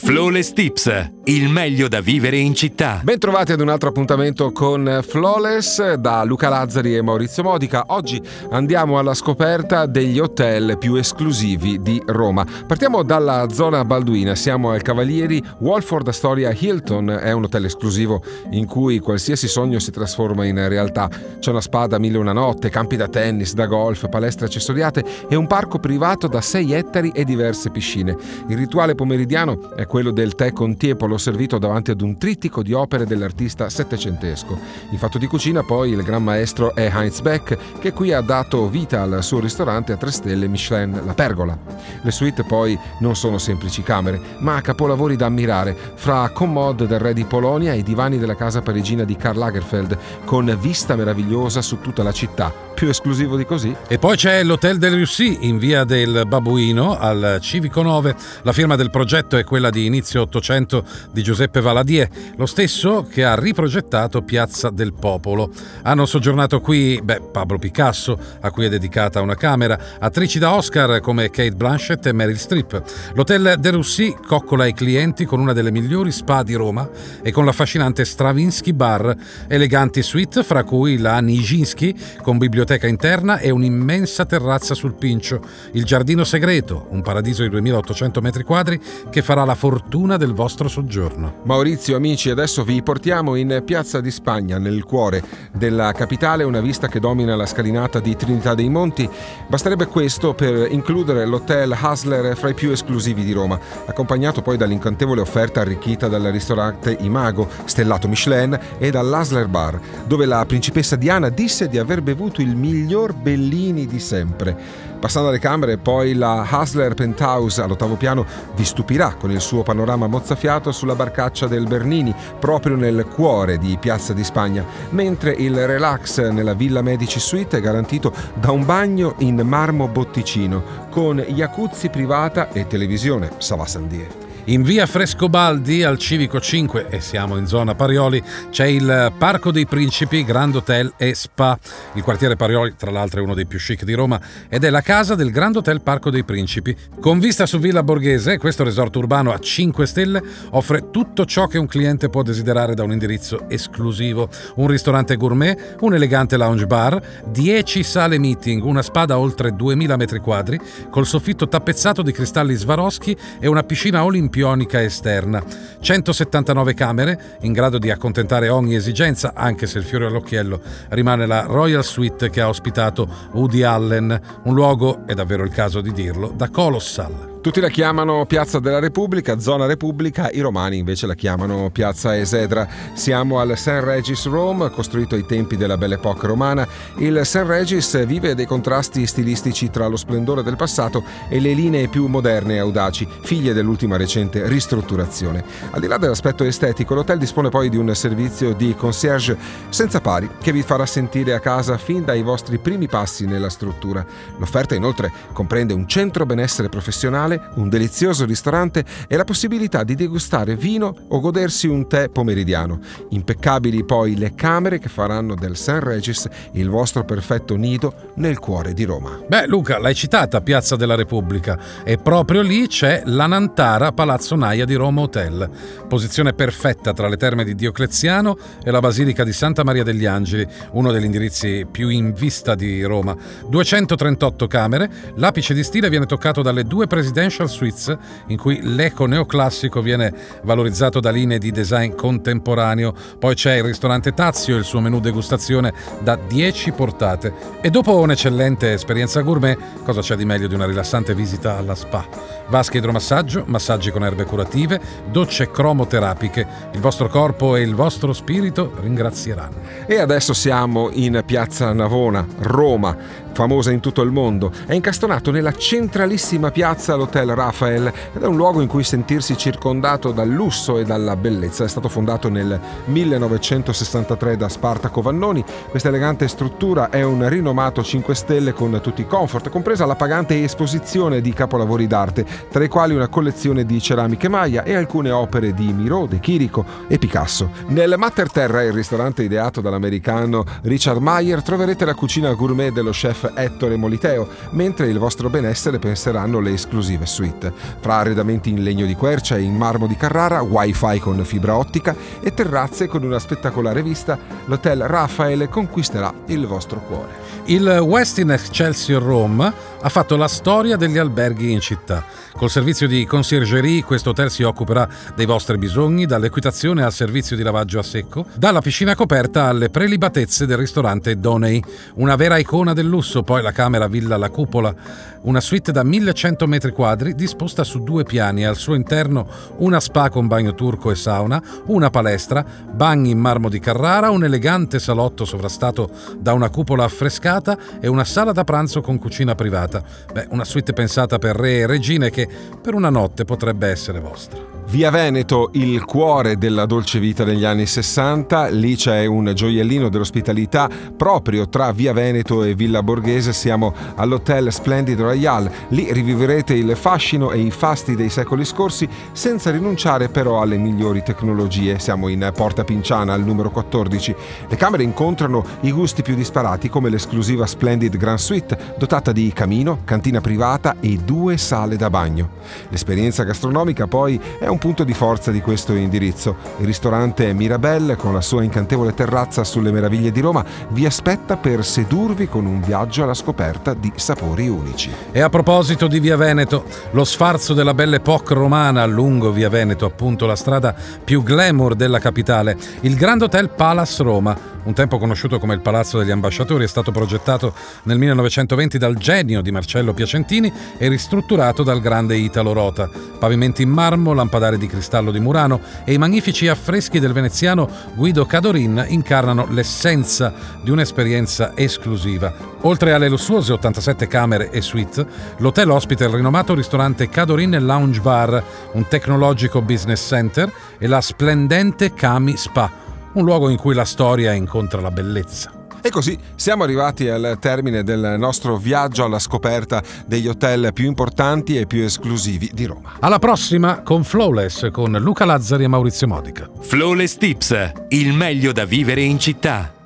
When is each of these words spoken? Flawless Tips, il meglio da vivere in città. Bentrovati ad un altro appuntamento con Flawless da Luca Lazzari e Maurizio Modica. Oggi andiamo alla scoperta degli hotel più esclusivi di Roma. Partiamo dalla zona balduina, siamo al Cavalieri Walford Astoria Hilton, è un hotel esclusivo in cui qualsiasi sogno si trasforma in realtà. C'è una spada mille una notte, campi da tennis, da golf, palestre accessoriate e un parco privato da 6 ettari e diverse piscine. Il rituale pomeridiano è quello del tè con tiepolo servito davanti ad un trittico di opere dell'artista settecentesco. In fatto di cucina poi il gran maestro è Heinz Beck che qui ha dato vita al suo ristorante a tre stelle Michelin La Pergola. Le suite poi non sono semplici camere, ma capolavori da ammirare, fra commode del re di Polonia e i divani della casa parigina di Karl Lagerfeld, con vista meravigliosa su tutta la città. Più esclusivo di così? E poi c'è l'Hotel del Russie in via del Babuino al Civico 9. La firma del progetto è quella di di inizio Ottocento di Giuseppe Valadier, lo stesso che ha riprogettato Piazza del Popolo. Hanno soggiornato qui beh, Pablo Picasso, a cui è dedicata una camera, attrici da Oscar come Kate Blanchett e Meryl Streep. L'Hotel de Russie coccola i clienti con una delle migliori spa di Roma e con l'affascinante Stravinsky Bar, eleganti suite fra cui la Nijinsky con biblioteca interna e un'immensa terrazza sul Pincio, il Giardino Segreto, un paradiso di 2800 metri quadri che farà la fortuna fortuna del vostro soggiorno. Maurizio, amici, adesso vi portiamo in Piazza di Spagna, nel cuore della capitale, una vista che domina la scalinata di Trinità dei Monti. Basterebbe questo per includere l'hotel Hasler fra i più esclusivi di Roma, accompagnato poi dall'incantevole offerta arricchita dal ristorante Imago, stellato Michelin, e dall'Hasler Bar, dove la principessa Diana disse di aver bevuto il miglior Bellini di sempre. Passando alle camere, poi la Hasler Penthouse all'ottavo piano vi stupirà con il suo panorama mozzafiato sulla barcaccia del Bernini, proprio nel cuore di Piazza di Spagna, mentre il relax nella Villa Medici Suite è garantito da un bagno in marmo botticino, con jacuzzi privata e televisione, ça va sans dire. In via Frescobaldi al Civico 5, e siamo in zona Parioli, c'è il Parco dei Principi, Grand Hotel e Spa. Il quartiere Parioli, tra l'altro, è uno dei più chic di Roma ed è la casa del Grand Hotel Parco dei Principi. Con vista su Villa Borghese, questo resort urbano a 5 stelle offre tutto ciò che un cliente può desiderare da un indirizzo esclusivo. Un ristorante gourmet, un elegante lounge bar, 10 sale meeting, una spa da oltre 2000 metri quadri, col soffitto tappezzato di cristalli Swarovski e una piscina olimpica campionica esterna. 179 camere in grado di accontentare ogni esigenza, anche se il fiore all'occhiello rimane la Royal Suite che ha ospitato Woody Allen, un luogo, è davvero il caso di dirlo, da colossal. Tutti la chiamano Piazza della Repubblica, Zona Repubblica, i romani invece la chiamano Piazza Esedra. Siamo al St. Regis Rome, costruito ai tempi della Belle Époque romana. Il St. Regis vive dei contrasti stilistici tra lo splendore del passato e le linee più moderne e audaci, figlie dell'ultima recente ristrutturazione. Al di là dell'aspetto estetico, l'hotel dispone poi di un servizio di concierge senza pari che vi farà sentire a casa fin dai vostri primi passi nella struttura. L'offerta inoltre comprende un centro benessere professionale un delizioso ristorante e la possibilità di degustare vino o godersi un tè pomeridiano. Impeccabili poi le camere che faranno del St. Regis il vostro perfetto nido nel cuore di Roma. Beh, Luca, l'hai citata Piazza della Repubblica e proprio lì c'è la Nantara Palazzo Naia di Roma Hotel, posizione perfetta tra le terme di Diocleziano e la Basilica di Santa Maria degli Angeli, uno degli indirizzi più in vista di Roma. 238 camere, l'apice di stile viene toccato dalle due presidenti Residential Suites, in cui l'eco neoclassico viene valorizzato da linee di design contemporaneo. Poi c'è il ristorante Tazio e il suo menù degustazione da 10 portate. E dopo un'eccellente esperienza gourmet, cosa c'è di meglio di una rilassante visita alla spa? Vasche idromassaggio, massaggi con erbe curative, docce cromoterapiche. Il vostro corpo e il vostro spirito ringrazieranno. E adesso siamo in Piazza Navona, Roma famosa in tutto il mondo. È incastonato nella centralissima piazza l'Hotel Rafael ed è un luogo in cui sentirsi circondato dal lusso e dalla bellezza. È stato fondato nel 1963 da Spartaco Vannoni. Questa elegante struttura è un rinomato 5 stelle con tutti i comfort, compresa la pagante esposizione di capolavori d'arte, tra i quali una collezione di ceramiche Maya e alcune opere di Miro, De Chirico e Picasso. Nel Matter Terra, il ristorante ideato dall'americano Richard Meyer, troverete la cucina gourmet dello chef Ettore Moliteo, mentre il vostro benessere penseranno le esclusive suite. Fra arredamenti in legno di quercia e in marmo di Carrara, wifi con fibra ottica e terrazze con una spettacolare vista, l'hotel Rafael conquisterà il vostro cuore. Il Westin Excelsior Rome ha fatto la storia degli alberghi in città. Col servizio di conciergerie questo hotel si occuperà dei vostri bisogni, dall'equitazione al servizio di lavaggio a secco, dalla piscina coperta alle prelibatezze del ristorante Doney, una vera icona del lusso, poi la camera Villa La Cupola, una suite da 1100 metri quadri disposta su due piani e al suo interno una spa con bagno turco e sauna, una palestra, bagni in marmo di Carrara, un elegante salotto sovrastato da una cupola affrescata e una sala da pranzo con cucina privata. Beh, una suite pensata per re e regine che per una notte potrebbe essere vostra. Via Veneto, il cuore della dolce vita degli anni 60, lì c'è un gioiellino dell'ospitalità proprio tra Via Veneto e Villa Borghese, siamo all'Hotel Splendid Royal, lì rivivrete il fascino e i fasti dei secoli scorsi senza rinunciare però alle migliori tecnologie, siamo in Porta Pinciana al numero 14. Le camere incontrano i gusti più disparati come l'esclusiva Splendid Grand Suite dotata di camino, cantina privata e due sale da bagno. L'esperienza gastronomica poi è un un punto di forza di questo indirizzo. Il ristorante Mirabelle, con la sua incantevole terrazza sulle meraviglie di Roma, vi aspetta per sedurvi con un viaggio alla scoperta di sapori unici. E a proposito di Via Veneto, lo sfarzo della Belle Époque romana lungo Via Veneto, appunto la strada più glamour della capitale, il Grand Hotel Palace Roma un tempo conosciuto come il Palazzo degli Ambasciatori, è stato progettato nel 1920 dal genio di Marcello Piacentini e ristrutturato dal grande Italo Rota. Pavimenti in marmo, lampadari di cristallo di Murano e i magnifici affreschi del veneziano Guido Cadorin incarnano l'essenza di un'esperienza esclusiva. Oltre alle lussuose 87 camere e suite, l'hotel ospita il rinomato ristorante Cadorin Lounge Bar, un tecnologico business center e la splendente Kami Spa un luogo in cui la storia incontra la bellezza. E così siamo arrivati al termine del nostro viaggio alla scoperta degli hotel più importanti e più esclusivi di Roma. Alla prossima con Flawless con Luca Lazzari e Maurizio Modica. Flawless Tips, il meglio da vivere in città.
Flawless 0.00 0.52
Tips, 0.52 1.10
il 1.24 1.48
meglio 1.48 1.88
da 1.88 2.00
vivere 2.00 2.36
in 2.36 2.54
città. 2.54 3.00
Bentrovati 3.02 3.50
ad 3.50 3.60
un 3.60 3.68
altro 3.68 3.88
appuntamento 3.88 4.52
con 4.52 5.00
Flawless 5.02 5.94
da 5.94 6.22
Luca 6.22 6.48
Lazzari 6.48 6.94
e 6.94 7.02
Maurizio 7.02 7.42
Modica. 7.42 7.82
Oggi 7.88 8.22
andiamo 8.50 8.98
alla 8.98 9.12
scoperta 9.12 9.86
degli 9.86 10.20
hotel 10.20 10.78
più 10.78 10.94
esclusivi 10.94 11.82
di 11.82 12.00
Roma. 12.06 12.46
Partiamo 12.66 13.02
dalla 13.02 13.48
zona 13.50 13.84
balduina, 13.84 14.36
siamo 14.36 14.70
al 14.70 14.82
Cavalieri 14.82 15.42
Walford 15.58 16.06
Astoria 16.06 16.54
Hilton, 16.56 17.18
è 17.20 17.32
un 17.32 17.44
hotel 17.44 17.64
esclusivo 17.64 18.22
in 18.52 18.66
cui 18.66 19.00
qualsiasi 19.00 19.48
sogno 19.48 19.80
si 19.80 19.90
trasforma 19.90 20.46
in 20.46 20.68
realtà. 20.68 21.10
C'è 21.40 21.50
una 21.50 21.60
spada 21.60 21.98
mille 21.98 22.18
una 22.18 22.32
notte, 22.32 22.70
campi 22.70 22.96
da 22.96 23.08
tennis, 23.08 23.52
da 23.52 23.66
golf, 23.66 24.08
palestre 24.08 24.46
accessoriate 24.46 25.04
e 25.28 25.34
un 25.34 25.48
parco 25.48 25.80
privato 25.80 26.28
da 26.28 26.40
6 26.40 26.72
ettari 26.72 27.10
e 27.12 27.24
diverse 27.24 27.70
piscine. 27.70 28.16
Il 28.46 28.56
rituale 28.56 28.94
pomeridiano 28.94 29.74
è 29.74 29.86
quello 29.88 30.12
del 30.12 30.36
tè 30.36 30.52
con 30.52 30.76
tiepolo 30.76 31.18
servito 31.18 31.58
davanti 31.58 31.90
ad 31.90 32.00
un 32.00 32.16
trittico 32.16 32.62
di 32.62 32.72
opere 32.72 33.06
dell'artista 33.06 33.68
settecentesco. 33.68 34.56
In 34.90 34.98
fatto 34.98 35.18
di 35.18 35.26
cucina 35.26 35.64
poi 35.64 35.90
il 35.90 36.04
gran 36.04 36.22
maestro 36.22 36.74
è 36.76 36.88
Heinz 36.94 37.20
Beck 37.22 37.78
che 37.80 37.92
qui 37.92 38.12
ha 38.12 38.20
dato 38.20 38.68
vita 38.68 39.02
al 39.02 39.24
suo 39.24 39.40
ristorante 39.40 39.92
a 39.92 39.96
tre 39.96 40.12
stelle 40.12 40.46
Michelin 40.46 41.00
La 41.04 41.14
Pergola. 41.14 41.58
Le 42.02 42.10
suite 42.12 42.44
poi 42.44 42.78
non 43.00 43.16
sono 43.16 43.38
semplici 43.38 43.82
camere, 43.82 44.20
ma 44.38 44.60
capolavori 44.60 45.16
da 45.16 45.26
ammirare, 45.26 45.76
fra 45.94 46.28
commode 46.28 46.86
del 46.86 47.00
re 47.00 47.14
di 47.14 47.24
Polonia 47.24 47.72
e 47.72 47.78
i 47.78 47.82
divani 47.82 48.18
della 48.18 48.36
casa 48.36 48.60
parigina 48.60 49.04
di 49.04 49.16
Karl 49.16 49.38
Lagerfeld, 49.38 49.98
con 50.24 50.56
vista 50.60 50.94
meravigliosa 50.94 51.62
su 51.62 51.80
tutta 51.80 52.02
la 52.02 52.12
città. 52.12 52.66
Più 52.74 52.88
esclusivo 52.88 53.36
di 53.36 53.44
così? 53.44 53.74
E 53.88 53.98
poi 53.98 54.16
c'è 54.16 54.44
l'Hotel 54.44 54.78
del 54.78 54.96
Russie 54.96 55.36
in 55.40 55.58
via 55.58 55.82
del 55.82 56.22
Babuino 56.28 56.96
al 56.96 57.38
Civico 57.40 57.82
9. 57.82 58.14
La 58.42 58.52
firma 58.52 58.76
del 58.76 58.90
progetto 58.90 59.36
è 59.36 59.42
quella 59.42 59.70
di 59.70 59.77
di 59.78 59.86
inizio 59.86 60.22
Ottocento 60.22 60.84
di 61.12 61.22
Giuseppe 61.22 61.60
Valadier, 61.60 62.08
lo 62.36 62.46
stesso 62.46 63.06
che 63.08 63.24
ha 63.24 63.36
riprogettato 63.36 64.22
Piazza 64.22 64.70
del 64.70 64.92
Popolo. 64.92 65.50
Hanno 65.82 66.04
soggiornato 66.04 66.60
qui 66.60 67.00
beh, 67.02 67.28
Pablo 67.32 67.58
Picasso, 67.58 68.18
a 68.40 68.50
cui 68.50 68.64
è 68.64 68.68
dedicata 68.68 69.20
una 69.20 69.36
camera, 69.36 69.78
attrici 70.00 70.38
da 70.40 70.54
Oscar 70.54 71.00
come 71.00 71.30
Kate 71.30 71.52
Blanchett 71.52 72.06
e 72.06 72.12
Meryl 72.12 72.36
Streep. 72.36 72.82
L'Hotel 73.14 73.54
de 73.58 73.70
Russie 73.70 74.16
coccola 74.26 74.66
i 74.66 74.74
clienti 74.74 75.24
con 75.24 75.38
una 75.38 75.52
delle 75.52 75.70
migliori 75.70 76.10
spa 76.10 76.42
di 76.42 76.54
Roma 76.54 76.88
e 77.22 77.30
con 77.30 77.44
l'affascinante 77.44 78.04
Stravinsky 78.04 78.72
Bar, 78.72 79.14
eleganti 79.46 80.02
suite 80.02 80.42
fra 80.42 80.64
cui 80.64 80.98
la 80.98 81.20
Nijinsky 81.20 81.94
con 82.20 82.38
biblioteca 82.38 82.88
interna 82.88 83.38
e 83.38 83.50
un'immensa 83.50 84.24
terrazza 84.24 84.74
sul 84.74 84.94
Pincio, 84.94 85.40
il 85.72 85.84
Giardino 85.84 86.24
Segreto, 86.24 86.88
un 86.90 87.02
paradiso 87.02 87.42
di 87.42 87.48
2800 87.48 88.20
metri 88.20 88.42
quadri 88.42 88.80
che 89.08 89.22
farà 89.22 89.44
la 89.44 89.54
fortuna 89.54 89.66
fortuna 89.68 90.16
del 90.16 90.32
vostro 90.32 90.66
soggiorno. 90.66 91.40
Maurizio, 91.42 91.94
amici, 91.94 92.30
adesso 92.30 92.64
vi 92.64 92.82
portiamo 92.82 93.34
in 93.34 93.60
Piazza 93.66 94.00
di 94.00 94.10
Spagna, 94.10 94.56
nel 94.56 94.84
cuore 94.84 95.22
della 95.52 95.92
capitale, 95.92 96.42
una 96.42 96.62
vista 96.62 96.88
che 96.88 96.98
domina 96.98 97.36
la 97.36 97.44
scalinata 97.44 98.00
di 98.00 98.16
Trinità 98.16 98.54
dei 98.54 98.70
Monti. 98.70 99.06
Basterebbe 99.46 99.84
questo 99.84 100.32
per 100.32 100.72
includere 100.72 101.26
l'hotel 101.26 101.76
Hasler 101.78 102.34
fra 102.34 102.48
i 102.48 102.54
più 102.54 102.70
esclusivi 102.70 103.24
di 103.24 103.32
Roma, 103.32 103.60
accompagnato 103.84 104.40
poi 104.40 104.56
dall'incantevole 104.56 105.20
offerta 105.20 105.60
arricchita 105.60 106.08
dal 106.08 106.22
ristorante 106.22 106.96
Imago, 107.00 107.46
stellato 107.66 108.08
Michelin, 108.08 108.58
e 108.78 108.90
dall'Hasler 108.90 109.48
Bar, 109.48 109.78
dove 110.06 110.24
la 110.24 110.46
principessa 110.46 110.96
Diana 110.96 111.28
disse 111.28 111.68
di 111.68 111.76
aver 111.76 112.00
bevuto 112.00 112.40
il 112.40 112.56
miglior 112.56 113.12
Bellini 113.12 113.86
di 113.86 114.00
sempre. 114.00 114.86
Passando 114.98 115.28
alle 115.28 115.38
camere, 115.38 115.78
poi 115.78 116.14
la 116.14 116.44
Hasler 116.48 116.94
Penthouse 116.94 117.62
all'ottavo 117.62 117.94
piano 117.94 118.26
vi 118.56 118.64
stupirà 118.64 119.14
con 119.14 119.30
il 119.30 119.40
suo 119.40 119.62
panorama 119.62 120.08
mozzafiato 120.08 120.72
sulla 120.72 120.96
barcaccia 120.96 121.46
del 121.46 121.68
Bernini, 121.68 122.12
proprio 122.38 122.74
nel 122.74 123.06
cuore 123.06 123.58
di 123.58 123.76
Piazza 123.78 124.12
di 124.12 124.24
Spagna, 124.24 124.64
mentre 124.90 125.30
il 125.30 125.66
relax 125.66 126.28
nella 126.30 126.54
Villa 126.54 126.82
Medici 126.82 127.20
Suite 127.20 127.58
è 127.58 127.60
garantito 127.60 128.12
da 128.34 128.50
un 128.50 128.64
bagno 128.64 129.14
in 129.18 129.40
marmo 129.44 129.86
botticino, 129.86 130.86
con 130.90 131.24
jacuzzi 131.28 131.90
privata 131.90 132.50
e 132.50 132.66
televisione, 132.66 133.30
ça 133.38 133.54
va 133.54 133.66
sans 133.66 133.86
dire. 133.86 134.27
In 134.48 134.62
via 134.62 134.86
Frescobaldi 134.86 135.82
al 135.82 135.98
Civico 135.98 136.40
5, 136.40 136.86
e 136.88 137.02
siamo 137.02 137.36
in 137.36 137.46
zona 137.46 137.74
Parioli, 137.74 138.22
c'è 138.48 138.64
il 138.64 139.12
Parco 139.18 139.52
dei 139.52 139.66
Principi, 139.66 140.24
Grand 140.24 140.54
Hotel 140.54 140.90
e 140.96 141.12
Spa. 141.12 141.58
Il 141.92 142.02
quartiere 142.02 142.34
Parioli, 142.34 142.74
tra 142.74 142.90
l'altro, 142.90 143.20
è 143.20 143.22
uno 143.22 143.34
dei 143.34 143.44
più 143.44 143.58
chic 143.58 143.84
di 143.84 143.92
Roma 143.92 144.18
ed 144.48 144.64
è 144.64 144.70
la 144.70 144.80
casa 144.80 145.14
del 145.14 145.32
Grand 145.32 145.56
Hotel 145.56 145.82
Parco 145.82 146.08
dei 146.08 146.24
Principi. 146.24 146.74
Con 146.98 147.18
vista 147.18 147.44
su 147.44 147.58
Villa 147.58 147.82
Borghese, 147.82 148.38
questo 148.38 148.64
resort 148.64 148.96
urbano 148.96 149.32
a 149.32 149.38
5 149.38 149.84
stelle 149.84 150.22
offre 150.52 150.88
tutto 150.90 151.26
ciò 151.26 151.46
che 151.46 151.58
un 151.58 151.66
cliente 151.66 152.08
può 152.08 152.22
desiderare 152.22 152.72
da 152.72 152.84
un 152.84 152.92
indirizzo 152.92 153.50
esclusivo. 153.50 154.30
Un 154.54 154.68
ristorante 154.68 155.16
gourmet, 155.16 155.76
un 155.80 155.92
elegante 155.92 156.38
lounge 156.38 156.66
bar, 156.66 156.98
10 157.26 157.82
sale 157.82 158.18
meeting, 158.18 158.64
una 158.64 158.80
spa 158.80 159.04
da 159.04 159.18
oltre 159.18 159.54
2000 159.54 159.96
metri 159.96 160.20
quadri, 160.20 160.58
col 160.88 161.04
soffitto 161.04 161.48
tappezzato 161.48 162.00
di 162.00 162.12
cristalli 162.12 162.54
Swarovski 162.54 163.14
e 163.40 163.46
una 163.46 163.62
piscina 163.62 164.02
olimpica 164.04 164.36
campionica 164.38 164.80
esterna. 164.80 165.42
179 165.80 166.74
camere 166.74 167.36
in 167.40 167.52
grado 167.52 167.78
di 167.78 167.90
accontentare 167.90 168.48
ogni 168.48 168.76
esigenza, 168.76 169.32
anche 169.34 169.66
se 169.66 169.78
il 169.78 169.84
fiore 169.84 170.06
all'occhiello 170.06 170.60
rimane 170.90 171.26
la 171.26 171.42
Royal 171.42 171.84
Suite 171.84 172.30
che 172.30 172.40
ha 172.40 172.48
ospitato 172.48 173.08
Woody 173.32 173.62
Allen, 173.62 174.20
un 174.44 174.54
luogo, 174.54 175.06
è 175.06 175.14
davvero 175.14 175.42
il 175.42 175.50
caso 175.50 175.80
di 175.80 175.92
dirlo, 175.92 176.32
da 176.36 176.48
colossal. 176.50 177.37
Tutti 177.48 177.60
la 177.60 177.70
chiamano 177.70 178.26
Piazza 178.26 178.58
della 178.58 178.78
Repubblica, 178.78 179.38
Zona 179.38 179.64
Repubblica, 179.64 180.28
i 180.30 180.40
romani 180.40 180.76
invece 180.76 181.06
la 181.06 181.14
chiamano 181.14 181.70
Piazza 181.70 182.14
Esedra. 182.14 182.68
Siamo 182.92 183.40
al 183.40 183.56
St. 183.56 183.80
Regis 183.80 184.26
Rome, 184.26 184.68
costruito 184.68 185.14
ai 185.14 185.24
tempi 185.24 185.56
della 185.56 185.78
Belle 185.78 185.94
Époque 185.94 186.28
romana. 186.28 186.68
Il 186.98 187.18
St. 187.24 187.44
Regis 187.46 188.04
vive 188.04 188.34
dei 188.34 188.44
contrasti 188.44 189.06
stilistici 189.06 189.70
tra 189.70 189.86
lo 189.86 189.96
splendore 189.96 190.42
del 190.42 190.56
passato 190.56 191.02
e 191.30 191.40
le 191.40 191.54
linee 191.54 191.88
più 191.88 192.06
moderne 192.08 192.56
e 192.56 192.58
audaci, 192.58 193.08
figlie 193.22 193.54
dell'ultima 193.54 193.96
recente 193.96 194.46
ristrutturazione. 194.46 195.42
Al 195.70 195.80
di 195.80 195.86
là 195.86 195.96
dell'aspetto 195.96 196.44
estetico, 196.44 196.92
l'hotel 196.92 197.16
dispone 197.16 197.48
poi 197.48 197.70
di 197.70 197.78
un 197.78 197.94
servizio 197.94 198.52
di 198.52 198.74
concierge 198.74 199.38
senza 199.70 200.02
pari 200.02 200.28
che 200.38 200.52
vi 200.52 200.60
farà 200.60 200.84
sentire 200.84 201.32
a 201.32 201.40
casa 201.40 201.78
fin 201.78 202.04
dai 202.04 202.20
vostri 202.20 202.58
primi 202.58 202.88
passi 202.88 203.24
nella 203.24 203.48
struttura. 203.48 204.04
L'offerta 204.36 204.74
inoltre 204.74 205.10
comprende 205.32 205.72
un 205.72 205.88
centro 205.88 206.26
benessere 206.26 206.68
professionale 206.68 207.36
un 207.54 207.68
delizioso 207.68 208.24
ristorante 208.24 208.84
e 209.06 209.16
la 209.16 209.24
possibilità 209.24 209.84
di 209.84 209.94
degustare 209.94 210.56
vino 210.56 210.94
o 211.08 211.20
godersi 211.20 211.66
un 211.66 211.86
tè 211.86 212.08
pomeridiano. 212.08 212.80
Impeccabili 213.10 213.84
poi 213.84 214.16
le 214.16 214.34
camere 214.34 214.78
che 214.78 214.88
faranno 214.88 215.34
del 215.34 215.56
St. 215.56 215.78
Regis 215.80 216.28
il 216.52 216.68
vostro 216.68 217.04
perfetto 217.04 217.56
nido 217.56 218.12
nel 218.16 218.38
cuore 218.38 218.72
di 218.72 218.84
Roma. 218.84 219.20
Beh, 219.26 219.46
Luca, 219.46 219.78
l'hai 219.78 219.94
citata 219.94 220.40
Piazza 220.40 220.76
della 220.76 220.94
Repubblica 220.94 221.58
e 221.84 221.98
proprio 221.98 222.42
lì 222.42 222.66
c'è 222.66 223.02
la 223.04 223.26
Nantara 223.26 223.92
Palazzo 223.92 224.34
Naia 224.36 224.64
di 224.64 224.74
Roma 224.74 225.02
Hotel, 225.02 225.48
posizione 225.86 226.32
perfetta 226.32 226.92
tra 226.92 227.08
le 227.08 227.16
terme 227.16 227.44
di 227.44 227.54
Diocleziano 227.54 228.36
e 228.64 228.70
la 228.70 228.80
Basilica 228.80 229.24
di 229.24 229.32
Santa 229.32 229.64
Maria 229.64 229.84
degli 229.84 230.06
Angeli, 230.06 230.46
uno 230.72 230.92
degli 230.92 231.04
indirizzi 231.04 231.66
più 231.70 231.88
in 231.88 232.12
vista 232.12 232.54
di 232.54 232.82
Roma. 232.82 233.16
238 233.48 234.46
camere, 234.46 234.90
l'apice 235.16 235.54
di 235.54 235.62
stile 235.62 235.88
viene 235.90 236.06
toccato 236.06 236.42
dalle 236.42 236.64
due 236.64 236.86
presidenti 236.86 237.16
Residential 237.18 237.48
Suites, 237.48 237.96
in 238.28 238.36
cui 238.36 238.60
l'eco 238.62 239.06
neoclassico 239.06 239.82
viene 239.82 240.12
valorizzato 240.42 241.00
da 241.00 241.10
linee 241.10 241.38
di 241.38 241.50
design 241.50 241.94
contemporaneo. 241.94 242.94
Poi 243.18 243.34
c'è 243.34 243.56
il 243.56 243.64
ristorante 243.64 244.14
Tazio 244.14 244.54
e 244.54 244.58
il 244.58 244.64
suo 244.64 244.78
menù 244.78 245.00
degustazione 245.00 245.72
da 246.00 246.16
10 246.16 246.70
portate. 246.72 247.32
E 247.60 247.70
dopo 247.70 247.98
un'eccellente 247.98 248.72
esperienza 248.72 249.20
gourmet, 249.22 249.58
cosa 249.82 250.00
c'è 250.00 250.14
di 250.14 250.24
meglio 250.24 250.46
di 250.46 250.54
una 250.54 250.66
rilassante 250.66 251.12
visita 251.14 251.56
alla 251.56 251.74
spa? 251.74 252.06
Vasche 252.48 252.78
idromassaggio, 252.78 253.44
massaggi 253.46 253.90
con 253.90 254.04
erbe 254.04 254.24
curative, 254.24 254.80
docce 255.10 255.50
cromoterapiche. 255.50 256.46
Il 256.72 256.80
vostro 256.80 257.08
corpo 257.08 257.56
e 257.56 257.62
il 257.62 257.74
vostro 257.74 258.12
spirito 258.12 258.74
ringrazieranno. 258.80 259.56
E 259.86 259.98
adesso 259.98 260.32
siamo 260.32 260.88
in 260.92 261.22
Piazza 261.26 261.72
Navona, 261.72 262.24
Roma 262.38 262.96
famosa 263.38 263.70
in 263.70 263.78
tutto 263.78 264.02
il 264.02 264.10
mondo. 264.10 264.50
È 264.66 264.74
incastonato 264.74 265.30
nella 265.30 265.52
centralissima 265.52 266.50
piazza 266.50 266.96
l'Hotel 267.08 267.34
Rafael 267.34 267.92
ed 268.12 268.22
è 268.22 268.26
un 268.26 268.36
luogo 268.36 268.60
in 268.60 268.68
cui 268.68 268.84
sentirsi 268.84 269.36
circondato 269.36 270.12
dal 270.12 270.28
lusso 270.28 270.76
e 270.76 270.84
dalla 270.84 271.16
bellezza. 271.16 271.64
È 271.64 271.68
stato 271.68 271.88
fondato 271.88 272.28
nel 272.28 272.60
1963 272.84 274.36
da 274.36 274.48
Spartaco 274.48 275.00
Vannoni. 275.00 275.42
Questa 275.70 275.88
elegante 275.88 276.28
struttura 276.28 276.90
è 276.90 277.02
un 277.02 277.26
rinomato 277.26 277.82
5 277.82 278.14
stelle 278.14 278.52
con 278.52 278.78
tutti 278.82 279.00
i 279.00 279.06
comfort, 279.06 279.48
compresa 279.48 279.86
la 279.86 279.96
pagante 279.96 280.42
esposizione 280.42 281.22
di 281.22 281.32
capolavori 281.32 281.86
d'arte, 281.86 282.26
tra 282.50 282.62
i 282.62 282.68
quali 282.68 282.94
una 282.94 283.08
collezione 283.08 283.64
di 283.64 283.80
ceramiche 283.80 284.28
Maya 284.28 284.62
e 284.64 284.74
alcune 284.74 285.10
opere 285.10 285.54
di 285.54 285.72
Miro, 285.72 286.04
De 286.06 286.20
Chirico 286.20 286.64
e 286.88 286.98
Picasso. 286.98 287.50
Nel 287.68 287.94
Matter 287.96 288.30
Terra, 288.30 288.62
il 288.62 288.72
ristorante 288.72 289.22
ideato 289.22 289.62
dall'americano 289.62 290.44
Richard 290.62 291.00
Meyer, 291.00 291.42
troverete 291.42 291.86
la 291.86 291.94
cucina 291.94 292.34
gourmet 292.34 292.72
dello 292.72 292.90
chef 292.90 293.32
Ettore 293.34 293.76
Moliteo, 293.76 294.28
mentre 294.50 294.88
il 294.88 294.98
vostro 294.98 295.30
benessere 295.30 295.78
penseranno 295.78 296.40
le 296.40 296.52
esclusive 296.52 296.97
suite. 297.06 297.52
Fra 297.80 297.96
arredamenti 297.96 298.50
in 298.50 298.62
legno 298.62 298.86
di 298.86 298.94
quercia 298.94 299.36
e 299.36 299.42
in 299.42 299.54
marmo 299.54 299.86
di 299.86 299.96
Carrara, 299.96 300.42
wifi 300.42 300.98
con 300.98 301.24
fibra 301.24 301.56
ottica 301.56 301.94
e 302.20 302.32
terrazze 302.34 302.86
con 302.86 303.02
una 303.02 303.18
spettacolare 303.18 303.82
vista, 303.82 304.18
l'hotel 304.46 304.82
Rafael 304.82 305.48
conquisterà 305.48 306.12
il 306.26 306.46
vostro 306.46 306.80
cuore. 306.80 307.26
Il 307.44 307.66
Westin 307.66 308.30
Excelsior 308.30 309.02
Rome 309.02 309.52
ha 309.80 309.88
fatto 309.88 310.16
la 310.16 310.28
storia 310.28 310.76
degli 310.76 310.98
alberghi 310.98 311.50
in 311.50 311.60
città. 311.60 312.04
Col 312.32 312.50
servizio 312.50 312.86
di 312.86 313.06
conciergerie 313.06 313.82
questo 313.82 314.10
hotel 314.10 314.30
si 314.30 314.42
occuperà 314.42 314.86
dei 315.14 315.26
vostri 315.26 315.56
bisogni, 315.56 316.06
dall'equitazione 316.06 316.82
al 316.82 316.92
servizio 316.92 317.36
di 317.36 317.42
lavaggio 317.42 317.78
a 317.78 317.82
secco, 317.82 318.26
dalla 318.34 318.60
piscina 318.60 318.94
coperta 318.94 319.46
alle 319.46 319.70
prelibatezze 319.70 320.46
del 320.46 320.58
ristorante 320.58 321.18
Doney, 321.18 321.62
una 321.94 322.16
vera 322.16 322.36
icona 322.36 322.74
del 322.74 322.86
lusso, 322.86 323.22
poi 323.22 323.42
la 323.42 323.52
camera 323.52 323.88
Villa 323.88 324.16
La 324.16 324.28
Cupola, 324.30 324.74
una 325.22 325.40
suite 325.40 325.72
da 325.72 325.82
1100 325.82 326.46
metri 326.46 326.72
quadri 326.88 327.14
disposta 327.14 327.64
su 327.64 327.82
due 327.82 328.04
piani 328.04 328.40
e 328.40 328.46
al 328.46 328.56
suo 328.56 328.72
interno 328.74 329.28
una 329.58 329.78
spa 329.78 330.08
con 330.08 330.26
bagno 330.26 330.54
turco 330.54 330.90
e 330.90 330.94
sauna, 330.94 331.42
una 331.66 331.90
palestra, 331.90 332.42
bagni 332.72 333.10
in 333.10 333.18
marmo 333.18 333.50
di 333.50 333.60
Carrara, 333.60 334.08
un 334.08 334.24
elegante 334.24 334.78
salotto 334.78 335.26
sovrastato 335.26 335.90
da 336.18 336.32
una 336.32 336.48
cupola 336.48 336.84
affrescata 336.84 337.58
e 337.78 337.88
una 337.88 338.04
sala 338.04 338.32
da 338.32 338.44
pranzo 338.44 338.80
con 338.80 338.98
cucina 338.98 339.34
privata. 339.34 339.82
Beh, 340.10 340.28
una 340.30 340.44
suite 340.44 340.72
pensata 340.72 341.18
per 341.18 341.36
re 341.36 341.58
e 341.58 341.66
regine 341.66 342.08
che 342.08 342.26
per 342.58 342.72
una 342.72 342.88
notte 342.88 343.26
potrebbe 343.26 343.68
essere 343.68 344.00
vostra. 344.00 344.56
Via 344.70 344.90
Veneto, 344.90 345.48
il 345.54 345.82
cuore 345.86 346.36
della 346.36 346.66
dolce 346.66 346.98
vita 346.98 347.24
degli 347.24 347.44
anni 347.44 347.64
60, 347.64 348.48
lì 348.48 348.76
c'è 348.76 349.06
un 349.06 349.32
gioiellino 349.34 349.88
dell'ospitalità 349.88 350.68
proprio 350.94 351.48
tra 351.48 351.72
Via 351.72 351.94
Veneto 351.94 352.44
e 352.44 352.54
Villa 352.54 352.82
Borghese, 352.82 353.32
siamo 353.32 353.74
all'Hotel 353.94 354.52
Splendid 354.52 355.00
Royal, 355.00 355.50
lì 355.68 355.90
rivivrete 355.90 356.52
il 356.52 356.76
fascino 356.78 357.32
e 357.32 357.38
i 357.38 357.50
fasti 357.50 357.96
dei 357.96 358.10
secoli 358.10 358.44
scorsi 358.44 358.88
senza 359.12 359.50
rinunciare 359.50 360.08
però 360.08 360.42
alle 360.42 360.58
migliori 360.58 361.02
tecnologie, 361.02 361.78
siamo 361.78 362.08
in 362.08 362.30
Porta 362.34 362.64
Pinciana 362.64 363.14
al 363.14 363.24
numero 363.24 363.50
14. 363.50 364.14
Le 364.48 364.56
camere 364.56 364.82
incontrano 364.82 365.44
i 365.60 365.72
gusti 365.72 366.02
più 366.02 366.14
disparati 366.14 366.68
come 366.68 366.90
l'esclusiva 366.90 367.46
Splendid 367.46 367.96
Grand 367.96 368.18
Suite 368.18 368.74
dotata 368.78 369.12
di 369.12 369.32
camino, 369.32 369.80
cantina 369.84 370.20
privata 370.20 370.76
e 370.80 370.96
due 370.96 371.36
sale 371.38 371.76
da 371.76 371.90
bagno. 371.90 372.36
L'esperienza 372.68 373.24
gastronomica 373.24 373.86
poi 373.86 374.20
è 374.38 374.46
un 374.46 374.58
un 374.58 374.64
punto 374.64 374.82
di 374.82 374.92
forza 374.92 375.30
di 375.30 375.40
questo 375.40 375.72
indirizzo. 375.72 376.34
Il 376.58 376.66
ristorante 376.66 377.32
Mirabelle, 377.32 377.94
con 377.94 378.12
la 378.12 378.20
sua 378.20 378.42
incantevole 378.42 378.92
terrazza 378.92 379.44
sulle 379.44 379.70
meraviglie 379.70 380.10
di 380.10 380.20
Roma, 380.20 380.44
vi 380.70 380.84
aspetta 380.84 381.36
per 381.36 381.64
sedurvi 381.64 382.26
con 382.26 382.44
un 382.44 382.60
viaggio 382.60 383.04
alla 383.04 383.14
scoperta 383.14 383.72
di 383.72 383.92
sapori 383.94 384.48
unici. 384.48 384.90
E 385.12 385.20
a 385.20 385.28
proposito 385.28 385.86
di 385.86 386.00
Via 386.00 386.16
Veneto, 386.16 386.64
lo 386.90 387.04
sfarzo 387.04 387.54
della 387.54 387.74
Belle 387.74 387.96
Époque 387.96 388.34
romana 388.34 388.84
lungo 388.86 389.32
Via 389.32 389.48
Veneto, 389.48 389.84
appunto 389.84 390.26
la 390.26 390.36
strada 390.36 390.74
più 391.04 391.22
glamour 391.22 391.74
della 391.74 391.98
capitale, 391.98 392.56
il 392.80 392.94
Grand 392.94 393.22
Hotel 393.22 393.50
Palace 393.50 394.02
Roma 394.02 394.56
un 394.68 394.74
tempo 394.74 394.98
conosciuto 394.98 395.38
come 395.38 395.54
il 395.54 395.60
Palazzo 395.60 395.96
degli 395.96 396.10
Ambasciatori, 396.10 396.64
è 396.64 396.68
stato 396.68 396.92
progettato 396.92 397.54
nel 397.84 397.96
1920 397.96 398.76
dal 398.76 398.96
genio 398.96 399.40
di 399.40 399.50
Marcello 399.50 399.94
Piacentini 399.94 400.52
e 400.76 400.88
ristrutturato 400.88 401.62
dal 401.62 401.80
grande 401.80 402.16
Italo 402.16 402.52
Rota. 402.52 402.90
Pavimenti 403.18 403.62
in 403.62 403.70
marmo, 403.70 404.12
lampadari 404.12 404.58
di 404.58 404.66
cristallo 404.66 405.10
di 405.10 405.20
Murano 405.20 405.60
e 405.84 405.94
i 405.94 405.98
magnifici 405.98 406.48
affreschi 406.48 406.98
del 406.98 407.12
veneziano 407.12 407.66
Guido 407.94 408.26
Cadorin 408.26 408.84
incarnano 408.88 409.46
l'essenza 409.48 410.34
di 410.62 410.70
un'esperienza 410.70 411.52
esclusiva. 411.54 412.56
Oltre 412.62 412.92
alle 412.92 413.08
lussuose 413.08 413.54
87 413.54 414.06
camere 414.06 414.50
e 414.50 414.60
suite, 414.60 415.06
l'hotel 415.38 415.70
ospita 415.70 416.04
il 416.04 416.10
rinomato 416.10 416.54
ristorante 416.58 417.08
Cadorin 417.08 417.56
Lounge 417.60 418.00
Bar, 418.00 418.42
un 418.72 418.86
tecnologico 418.86 419.62
business 419.62 420.06
center 420.06 420.52
e 420.78 420.86
la 420.86 421.00
splendente 421.00 421.94
Kami 421.94 422.36
Spa 422.36 422.86
un 423.18 423.24
luogo 423.24 423.48
in 423.48 423.56
cui 423.56 423.74
la 423.74 423.84
storia 423.84 424.32
incontra 424.32 424.80
la 424.80 424.90
bellezza. 424.90 425.52
E 425.80 425.90
così 425.90 426.18
siamo 426.34 426.64
arrivati 426.64 427.08
al 427.08 427.38
termine 427.40 427.84
del 427.84 428.16
nostro 428.18 428.56
viaggio 428.56 429.04
alla 429.04 429.20
scoperta 429.20 429.82
degli 430.06 430.26
hotel 430.26 430.72
più 430.72 430.86
importanti 430.86 431.56
e 431.56 431.66
più 431.66 431.82
esclusivi 431.82 432.50
di 432.52 432.64
Roma. 432.64 432.94
Alla 432.98 433.18
prossima 433.18 433.82
con 433.82 434.02
Flawless 434.02 434.70
con 434.70 434.92
Luca 434.92 435.24
Lazzari 435.24 435.64
e 435.64 435.68
Maurizio 435.68 436.08
Modica. 436.08 436.48
Flawless 436.60 437.16
Tips, 437.16 437.72
il 437.88 438.12
meglio 438.12 438.52
da 438.52 438.64
vivere 438.64 439.02
in 439.02 439.18
città. 439.18 439.77